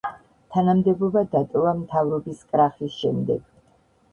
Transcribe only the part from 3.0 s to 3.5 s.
შემდეგ.